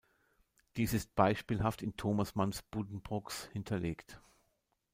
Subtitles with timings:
[0.77, 4.19] Dies ist beispielhaft in Thomas Manns Buddenbrooks belegt.